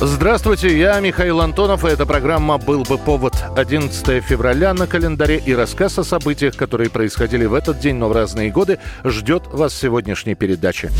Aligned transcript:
Здравствуйте, 0.00 0.78
я 0.78 1.00
Михаил 1.00 1.40
Антонов, 1.40 1.84
и 1.84 1.88
эта 1.88 2.06
программа 2.06 2.56
«Был 2.56 2.84
бы 2.84 2.98
повод» 2.98 3.34
11 3.56 4.22
февраля 4.22 4.72
на 4.72 4.86
календаре 4.86 5.42
и 5.44 5.52
рассказ 5.52 5.98
о 5.98 6.04
событиях, 6.04 6.54
которые 6.54 6.88
происходили 6.88 7.46
в 7.46 7.54
этот 7.54 7.80
день, 7.80 7.96
но 7.96 8.08
в 8.08 8.12
разные 8.12 8.52
годы, 8.52 8.78
ждет 9.02 9.48
вас 9.48 9.72
в 9.72 9.76
сегодняшней 9.76 10.36
передаче. 10.36 10.92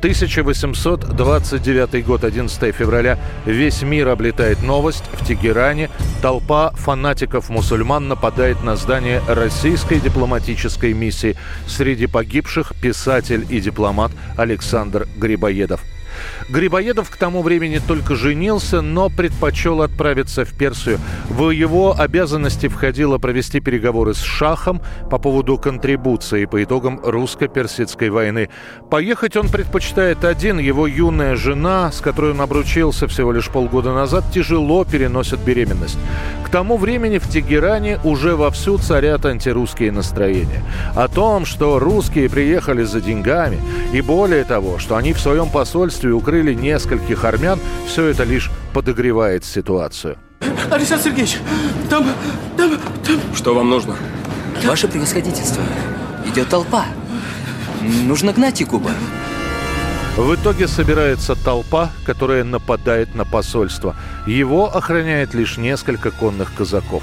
1829 0.00 2.04
год, 2.04 2.24
11 2.24 2.74
февраля. 2.74 3.18
Весь 3.46 3.80
мир 3.80 4.08
облетает 4.08 4.62
новость. 4.62 5.04
В 5.14 5.26
Тегеране 5.26 5.88
толпа 6.20 6.70
фанатиков-мусульман 6.72 8.08
нападает 8.08 8.62
на 8.62 8.76
здание 8.76 9.22
российской 9.26 10.00
дипломатической 10.00 10.92
миссии. 10.92 11.34
Среди 11.66 12.08
погибших 12.08 12.74
писатель 12.82 13.46
и 13.48 13.58
дипломат 13.58 14.12
Александр 14.36 15.08
Грибоедов. 15.16 15.80
Грибоедов 16.48 17.10
к 17.10 17.16
тому 17.16 17.42
времени 17.42 17.80
только 17.86 18.14
женился, 18.14 18.80
но 18.80 19.08
предпочел 19.08 19.82
отправиться 19.82 20.44
в 20.44 20.52
Персию. 20.52 20.98
В 21.28 21.50
его 21.50 21.94
обязанности 21.98 22.68
входило 22.68 23.18
провести 23.18 23.60
переговоры 23.60 24.14
с 24.14 24.20
Шахом 24.20 24.80
по 25.10 25.18
поводу 25.18 25.58
контрибуции 25.58 26.44
по 26.44 26.62
итогам 26.62 27.00
русско-персидской 27.02 28.10
войны. 28.10 28.48
Поехать 28.90 29.36
он 29.36 29.48
предпочитает 29.48 30.24
один. 30.24 30.58
Его 30.58 30.86
юная 30.86 31.36
жена, 31.36 31.90
с 31.92 32.00
которой 32.00 32.32
он 32.32 32.40
обручился 32.40 33.08
всего 33.08 33.32
лишь 33.32 33.48
полгода 33.48 33.92
назад, 33.92 34.24
тяжело 34.32 34.84
переносит 34.84 35.40
беременность. 35.40 35.98
К 36.44 36.48
тому 36.48 36.76
времени 36.76 37.18
в 37.18 37.28
Тегеране 37.28 37.98
уже 38.04 38.36
вовсю 38.36 38.78
царят 38.78 39.26
антирусские 39.26 39.92
настроения. 39.92 40.62
О 40.94 41.08
том, 41.08 41.46
что 41.46 41.78
русские 41.78 42.28
приехали 42.28 42.84
за 42.84 43.00
деньгами, 43.00 43.60
и 43.92 44.00
более 44.00 44.44
того, 44.44 44.78
что 44.78 44.96
они 44.96 45.12
в 45.12 45.20
своем 45.20 45.48
посольстве 45.48 46.03
укрыли 46.12 46.54
нескольких 46.54 47.24
армян, 47.24 47.58
все 47.86 48.06
это 48.06 48.24
лишь 48.24 48.50
подогревает 48.72 49.44
ситуацию. 49.44 50.16
Александр 50.70 51.04
Сергеевич, 51.04 51.38
там, 51.88 52.06
там, 52.56 52.78
там... 53.06 53.20
Что 53.34 53.54
вам 53.54 53.70
нужно? 53.70 53.96
Ваше 54.64 54.88
превосходительство, 54.88 55.62
идет 56.26 56.48
толпа. 56.48 56.86
Нужно 57.82 58.32
гнать 58.32 58.60
Якуба. 58.60 58.90
В 60.16 60.34
итоге 60.34 60.68
собирается 60.68 61.34
толпа, 61.34 61.90
которая 62.04 62.44
нападает 62.44 63.14
на 63.14 63.24
посольство. 63.24 63.96
Его 64.26 64.74
охраняет 64.74 65.34
лишь 65.34 65.56
несколько 65.56 66.12
конных 66.12 66.54
казаков. 66.54 67.02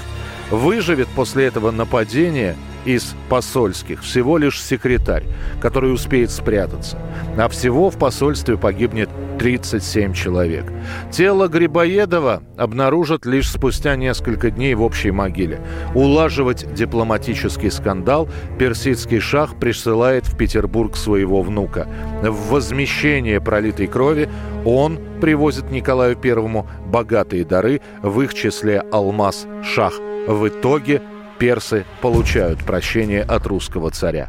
Выживет 0.50 1.08
после 1.08 1.46
этого 1.46 1.70
нападения 1.70 2.56
из 2.84 3.14
посольских 3.28 4.02
всего 4.02 4.38
лишь 4.38 4.60
секретарь, 4.60 5.24
который 5.60 5.92
успеет 5.92 6.30
спрятаться. 6.30 6.98
А 7.36 7.48
всего 7.48 7.90
в 7.90 7.98
посольстве 7.98 8.56
погибнет 8.56 9.08
37 9.38 10.12
человек. 10.12 10.64
Тело 11.10 11.48
Грибоедова 11.48 12.42
обнаружат 12.56 13.26
лишь 13.26 13.50
спустя 13.50 13.96
несколько 13.96 14.50
дней 14.50 14.74
в 14.74 14.82
общей 14.82 15.10
могиле. 15.10 15.60
Улаживать 15.94 16.72
дипломатический 16.74 17.70
скандал 17.70 18.28
персидский 18.58 19.20
шах 19.20 19.58
присылает 19.58 20.26
в 20.26 20.36
Петербург 20.36 20.96
своего 20.96 21.42
внука. 21.42 21.88
В 22.22 22.50
возмещение 22.50 23.40
пролитой 23.40 23.86
крови 23.86 24.28
он 24.64 24.98
привозит 25.20 25.70
Николаю 25.70 26.16
Первому 26.16 26.68
богатые 26.86 27.44
дары, 27.44 27.80
в 28.02 28.20
их 28.20 28.34
числе 28.34 28.80
алмаз 28.92 29.46
шах. 29.62 29.94
В 30.28 30.46
итоге 30.46 31.02
персы 31.42 31.84
получают 32.00 32.64
прощение 32.64 33.20
от 33.24 33.48
русского 33.48 33.90
царя. 33.90 34.28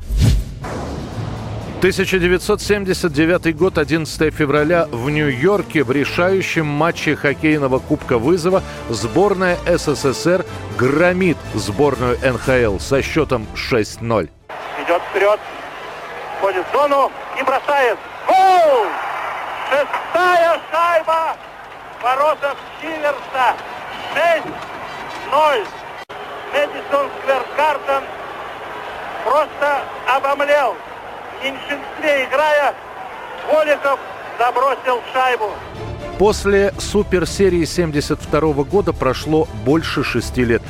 1979 1.78 3.56
год, 3.56 3.78
11 3.78 4.34
февраля 4.34 4.88
в 4.90 5.12
Нью-Йорке 5.12 5.84
в 5.84 5.92
решающем 5.92 6.66
матче 6.66 7.16
хоккейного 7.16 7.78
Кубка 7.78 8.18
Вызова 8.18 8.64
сборная 8.90 9.60
СССР 9.68 10.44
громит 10.76 11.38
сборную 11.54 12.18
НХЛ 12.18 12.80
со 12.80 13.04
счетом 13.04 13.46
6-0. 13.54 14.30
Идет 14.84 15.02
вперед, 15.12 15.40
входит 16.40 16.66
в 16.66 16.74
зону 16.74 17.12
и 17.40 17.44
бросает. 17.44 18.00
Гол! 18.26 18.88
Шестая 19.70 20.60
шайба 20.72 21.38
в 22.00 22.04
воротах 22.04 22.58
Сиверса. 22.82 23.54
6-0. 25.32 25.83
Мэдисон 26.54 27.10
Сквер 27.20 27.44
Гарден 27.58 28.04
просто 29.26 29.82
обомлел. 30.08 30.76
В 31.40 31.44
меньшинстве 31.44 32.26
играя, 32.26 32.76
Воликов 33.52 34.00
забросил 34.38 35.02
шайбу. 35.12 35.50
После 36.20 36.72
суперсерии 36.78 37.66
72 37.66 38.64
года 38.66 38.94
прошло 38.94 39.48
больше 39.66 40.04
шести 40.04 40.46
лет. 40.46 40.62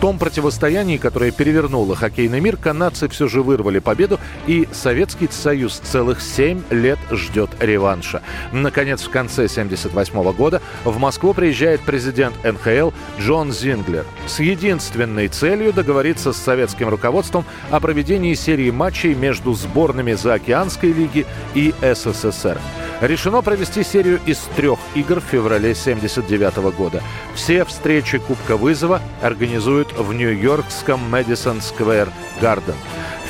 Том 0.00 0.18
противостоянии, 0.18 0.96
которое 0.96 1.30
перевернуло 1.30 1.94
хоккейный 1.94 2.40
мир, 2.40 2.56
канадцы 2.56 3.06
все 3.08 3.28
же 3.28 3.42
вырвали 3.42 3.80
победу, 3.80 4.18
и 4.46 4.66
Советский 4.72 5.28
Союз 5.30 5.74
целых 5.76 6.22
семь 6.22 6.62
лет 6.70 6.98
ждет 7.10 7.50
реванша. 7.60 8.22
Наконец, 8.50 9.02
в 9.02 9.10
конце 9.10 9.46
78 9.46 10.32
года 10.32 10.62
в 10.84 10.98
Москву 10.98 11.34
приезжает 11.34 11.82
президент 11.82 12.34
НХЛ 12.42 12.92
Джон 13.20 13.52
Зинглер 13.52 14.06
с 14.26 14.40
единственной 14.40 15.28
целью 15.28 15.72
договориться 15.72 16.32
с 16.32 16.38
советским 16.38 16.88
руководством 16.88 17.44
о 17.70 17.78
проведении 17.78 18.32
серии 18.32 18.70
матчей 18.70 19.14
между 19.14 19.52
сборными 19.52 20.14
Заокеанской 20.14 20.92
лиги 20.92 21.26
и 21.54 21.74
СССР. 21.82 22.58
Решено 23.00 23.40
провести 23.40 23.82
серию 23.82 24.20
из 24.26 24.38
трех 24.56 24.78
игр 24.94 25.20
в 25.20 25.24
феврале 25.24 25.72
1979 25.72 26.76
года. 26.76 27.02
Все 27.34 27.64
встречи 27.64 28.18
Кубка 28.18 28.56
Вызова 28.56 29.00
организуют 29.22 29.92
в 29.98 30.12
нью-йоркском 30.12 31.00
Мэдисон 31.10 31.62
Сквер 31.62 32.10
Гарден. 32.40 32.74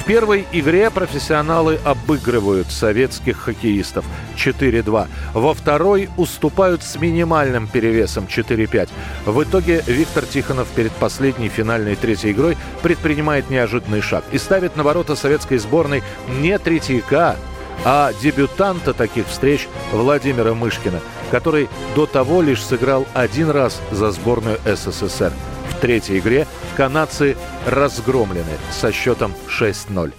В 0.01 0.05
первой 0.05 0.47
игре 0.51 0.91
профессионалы 0.91 1.79
обыгрывают 1.85 2.73
советских 2.73 3.37
хоккеистов 3.37 4.05
4-2. 4.35 5.07
Во 5.35 5.55
второй 5.55 6.09
уступают 6.17 6.83
с 6.83 6.97
минимальным 6.97 7.69
перевесом 7.69 8.25
4-5. 8.25 8.89
В 9.27 9.43
итоге 9.45 9.85
Виктор 9.87 10.25
Тихонов 10.25 10.69
перед 10.69 10.91
последней 10.93 11.49
финальной 11.49 11.95
третьей 11.95 12.33
игрой 12.33 12.57
предпринимает 12.83 13.51
неожиданный 13.51 14.01
шаг 14.01 14.25
и 14.33 14.39
ставит 14.39 14.75
на 14.75 14.83
ворота 14.83 15.15
советской 15.15 15.59
сборной 15.59 16.03
не 16.41 16.59
Третьяка, 16.59 17.37
а 17.85 18.13
дебютанта 18.21 18.93
таких 18.93 19.27
встреч 19.27 19.69
Владимира 19.93 20.55
Мышкина, 20.55 21.01
который 21.31 21.69
до 21.95 22.07
того 22.07 22.43
лишь 22.43 22.65
сыграл 22.65 23.07
один 23.15 23.51
раз 23.51 23.81
за 23.91 24.11
сборную 24.11 24.59
СССР. 24.65 25.33
В 25.71 25.81
третьей 25.81 26.19
игре 26.19 26.47
канадцы 26.77 27.37
разгромлены 27.67 28.59
со 28.71 28.93
счетом 28.93 29.35
6-0. 29.49 30.13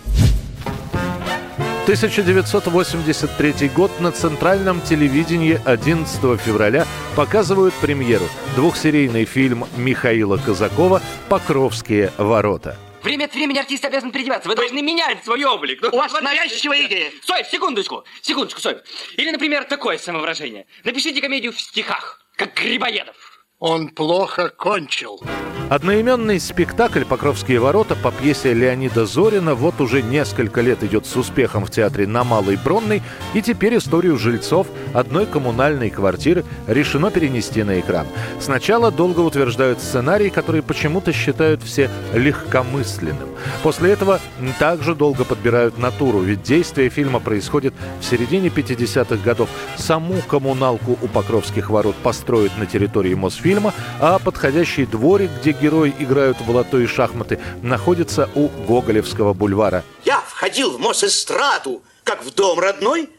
1983 1.84 3.70
год 3.70 3.92
на 4.00 4.12
центральном 4.12 4.82
телевидении 4.82 5.60
11 5.66 6.40
февраля 6.40 6.86
показывают 7.16 7.74
премьеру. 7.76 8.26
Двухсерийный 8.56 9.26
фильм 9.26 9.66
Михаила 9.76 10.38
Казакова 10.38 11.02
«Покровские 11.28 12.12
ворота». 12.18 12.78
Время 13.04 13.26
от 13.26 13.34
времени 13.34 13.58
артист 13.58 13.84
обязан 13.86 14.12
переодеваться. 14.12 14.48
Вы 14.48 14.56
должны 14.56 14.82
менять 14.82 15.24
свой 15.24 15.44
облик. 15.44 15.80
Ну, 15.82 15.90
У 15.92 15.98
вас 15.98 16.14
навязчивая 16.22 16.86
идея. 16.86 17.12
Стой, 17.24 17.44
секундочку, 17.46 18.04
секундочку, 18.22 18.60
стой. 18.60 18.78
Или, 19.18 19.32
например, 19.32 19.64
такое 19.64 19.98
самовыражение. 19.98 20.68
Напишите 20.84 21.22
комедию 21.22 21.52
в 21.52 21.60
стихах, 21.60 22.24
как 22.36 22.54
Грибоедов. 22.54 23.31
Он 23.62 23.90
плохо 23.90 24.50
кончил. 24.50 25.22
Одноименный 25.70 26.40
спектакль 26.40 27.06
«Покровские 27.06 27.60
ворота» 27.60 27.96
по 27.96 28.12
пьесе 28.12 28.54
Леонида 28.54 29.06
Зорина 29.06 29.54
вот 29.56 29.80
уже 29.80 30.02
несколько 30.02 30.60
лет 30.60 30.84
идет 30.84 31.06
с 31.06 31.16
успехом 31.16 31.66
в 31.66 31.72
театре 31.72 32.08
на 32.08 32.24
Малой 32.24 32.58
Бронной, 32.58 33.04
и 33.34 33.42
теперь 33.42 33.78
историю 33.78 34.18
жильцов 34.18 34.68
одной 34.94 35.28
коммунальной 35.28 35.92
квартиры 35.92 36.44
решено 36.68 37.10
перенести 37.12 37.64
на 37.64 37.80
экран. 37.80 38.08
Сначала 38.40 38.92
долго 38.92 39.22
утверждают 39.22 39.80
сценарий, 39.80 40.30
который 40.32 40.62
почему-то 40.62 41.14
считают 41.14 41.62
все 41.64 41.90
легкомысленным. 42.14 43.30
После 43.64 43.92
этого 43.92 44.20
также 44.60 44.94
долго 44.94 45.24
подбирают 45.24 45.78
натуру, 45.78 46.20
ведь 46.20 46.44
действие 46.44 46.90
фильма 46.90 47.20
происходит 47.20 47.74
в 48.02 48.04
середине 48.04 48.50
50-х 48.50 49.24
годов. 49.24 49.48
Саму 49.78 50.16
коммуналку 50.28 50.98
у 51.02 51.08
Покровских 51.08 51.70
ворот 51.70 51.96
построят 52.04 52.58
на 52.58 52.66
территории 52.66 53.14
Мосфильма, 53.14 53.51
а 54.00 54.20
подходящий 54.20 54.86
дворик, 54.86 55.30
где 55.40 55.52
герои 55.52 55.94
играют 56.00 56.40
в 56.40 56.50
лото 56.50 56.80
и 56.80 56.88
шахматы, 56.88 57.40
находится 57.62 58.30
у 58.36 58.48
Гоголевского 58.48 59.34
бульвара. 59.34 59.84
Я 60.06 60.20
в 60.22 60.32
ходил 60.32 60.72
в 60.72 60.80
Мосэстраду, 60.80 61.82
как 62.04 62.24
в 62.24 62.34
дом 62.34 62.60
родной, 62.60 63.10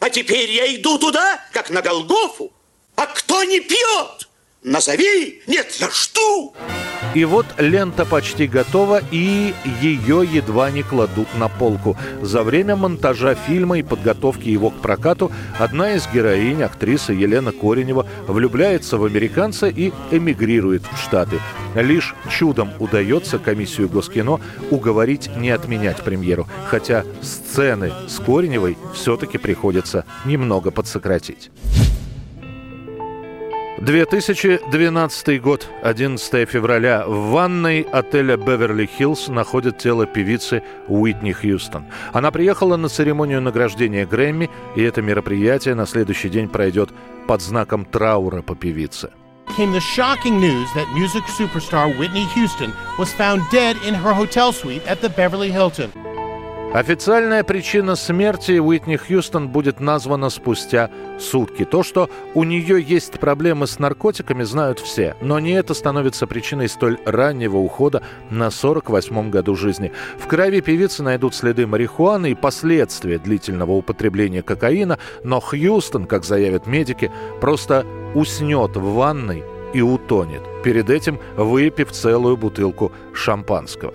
а 0.00 0.10
теперь 0.10 0.50
я 0.50 0.74
иду 0.74 0.98
туда, 0.98 1.40
как 1.52 1.70
на 1.70 1.82
Голгофу. 1.82 2.52
А 2.96 3.06
кто 3.06 3.44
не 3.44 3.60
пьет? 3.60 4.28
Назови! 4.62 5.42
Нет, 5.46 5.72
я 5.78 5.88
жду! 5.90 6.54
И 7.16 7.24
вот 7.24 7.46
лента 7.56 8.04
почти 8.04 8.46
готова, 8.46 9.00
и 9.10 9.54
ее 9.80 10.28
едва 10.30 10.70
не 10.70 10.82
кладут 10.82 11.28
на 11.38 11.48
полку. 11.48 11.96
За 12.20 12.42
время 12.42 12.76
монтажа 12.76 13.34
фильма 13.34 13.78
и 13.78 13.82
подготовки 13.82 14.50
его 14.50 14.68
к 14.68 14.74
прокату 14.82 15.32
одна 15.58 15.94
из 15.94 16.06
героинь, 16.12 16.62
актриса 16.62 17.14
Елена 17.14 17.52
Коренева, 17.52 18.06
влюбляется 18.28 18.98
в 18.98 19.06
американца 19.06 19.66
и 19.66 19.92
эмигрирует 20.10 20.82
в 20.82 20.98
Штаты. 21.02 21.40
Лишь 21.74 22.14
чудом 22.28 22.72
удается 22.78 23.38
комиссию 23.38 23.88
Госкино 23.88 24.38
уговорить 24.70 25.30
не 25.38 25.48
отменять 25.48 26.02
премьеру, 26.02 26.46
хотя 26.66 27.06
сцены 27.22 27.92
с 28.08 28.18
Кореневой 28.18 28.76
все-таки 28.92 29.38
приходится 29.38 30.04
немного 30.26 30.70
подсократить. 30.70 31.50
2012 33.78 35.40
год, 35.42 35.68
11 35.82 36.48
февраля. 36.48 37.04
В 37.06 37.30
ванной 37.30 37.82
отеля 37.82 38.36
«Беверли-Хиллз» 38.36 39.30
находят 39.30 39.76
тело 39.76 40.06
певицы 40.06 40.62
Уитни 40.88 41.32
Хьюстон. 41.32 41.84
Она 42.14 42.30
приехала 42.30 42.76
на 42.76 42.88
церемонию 42.88 43.42
награждения 43.42 44.06
Грэмми, 44.06 44.48
и 44.76 44.82
это 44.82 45.02
мероприятие 45.02 45.74
на 45.74 45.86
следующий 45.86 46.30
день 46.30 46.48
пройдет 46.48 46.90
под 47.26 47.42
знаком 47.42 47.84
траура 47.84 48.40
по 48.40 48.54
певице. 48.54 49.10
Came 49.58 49.72
the 49.72 49.80
shocking 49.80 50.40
news 50.40 50.68
that 50.74 50.86
music 50.94 51.22
superstar 51.28 51.96
Whitney 51.98 52.26
Houston 52.34 52.72
was 52.98 53.12
found 53.12 53.42
dead 53.52 53.76
in 53.86 53.94
her 53.94 54.12
hotel 54.12 54.52
suite 54.52 54.82
at 54.86 55.00
the 55.02 55.08
Beverly 55.08 55.50
Hilton. 55.50 55.92
Официальная 56.76 57.42
причина 57.42 57.96
смерти 57.96 58.58
Уитни 58.58 58.96
Хьюстон 58.96 59.48
будет 59.48 59.80
названа 59.80 60.28
спустя 60.28 60.90
сутки. 61.18 61.64
То, 61.64 61.82
что 61.82 62.10
у 62.34 62.44
нее 62.44 62.82
есть 62.82 63.18
проблемы 63.18 63.66
с 63.66 63.78
наркотиками, 63.78 64.42
знают 64.42 64.78
все. 64.80 65.16
Но 65.22 65.38
не 65.38 65.52
это 65.52 65.72
становится 65.72 66.26
причиной 66.26 66.68
столь 66.68 66.98
раннего 67.06 67.56
ухода 67.56 68.02
на 68.28 68.48
48-м 68.48 69.30
году 69.30 69.56
жизни. 69.56 69.90
В 70.18 70.26
крови 70.26 70.60
певицы 70.60 71.02
найдут 71.02 71.34
следы 71.34 71.66
марихуаны 71.66 72.32
и 72.32 72.34
последствия 72.34 73.16
длительного 73.16 73.72
употребления 73.72 74.42
кокаина, 74.42 74.98
но 75.24 75.40
Хьюстон, 75.40 76.04
как 76.04 76.26
заявят 76.26 76.66
медики, 76.66 77.10
просто 77.40 77.86
уснет 78.14 78.76
в 78.76 78.82
ванной 78.96 79.44
и 79.72 79.80
утонет, 79.80 80.42
перед 80.62 80.90
этим 80.90 81.18
выпив 81.38 81.90
целую 81.90 82.36
бутылку 82.36 82.92
шампанского. 83.14 83.94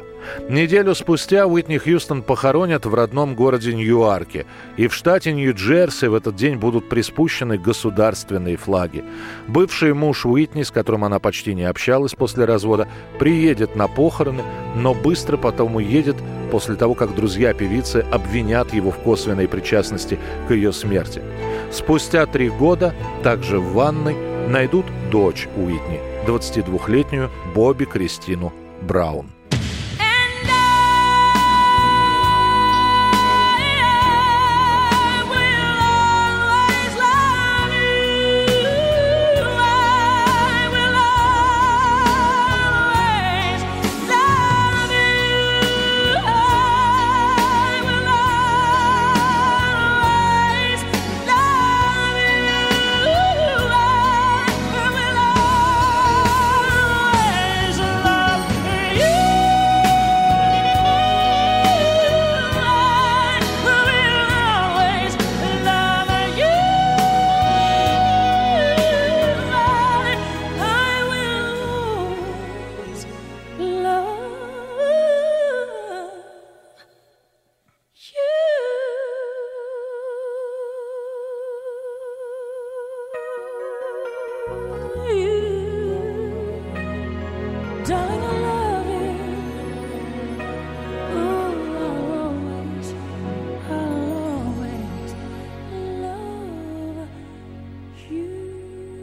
Неделю 0.50 0.95
спустя 0.95 1.45
Уитни 1.45 1.77
Хьюстон 1.77 2.21
похоронят 2.23 2.85
в 2.85 2.94
родном 2.94 3.35
городе 3.35 3.73
Ньюарке. 3.73 4.45
И 4.77 4.88
в 4.88 4.94
штате 4.94 5.33
Нью-Джерси 5.33 6.07
в 6.07 6.13
этот 6.13 6.35
день 6.35 6.57
будут 6.57 6.89
приспущены 6.89 7.57
государственные 7.57 8.57
флаги. 8.57 9.03
Бывший 9.47 9.94
муж 9.94 10.25
Уитни, 10.25 10.63
с 10.63 10.71
которым 10.71 11.03
она 11.03 11.19
почти 11.19 11.53
не 11.53 11.63
общалась 11.63 12.13
после 12.13 12.45
развода, 12.45 12.88
приедет 13.19 13.75
на 13.75 13.88
похороны, 13.88 14.44
но 14.75 14.94
быстро 14.94 15.38
потом 15.38 15.75
уедет 15.75 16.15
после 16.51 16.75
того, 16.75 16.94
как 16.95 17.15
друзья 17.15 17.53
певицы 17.53 18.06
обвинят 18.12 18.74
его 18.74 18.91
в 18.91 18.97
косвенной 19.00 19.47
причастности 19.47 20.19
к 20.47 20.51
ее 20.51 20.74
смерти. 20.74 21.21
Спустя 21.71 22.25
три 22.25 22.50
года, 22.50 22.94
также 23.24 23.59
в 23.59 23.74
ванной, 23.74 24.15
найдут 24.47 24.85
дочь 25.12 25.47
Уитни, 25.56 26.00
22-летнюю 26.27 27.29
Бобби 27.56 27.85
Кристину 27.85 28.51
Браун. 28.81 29.27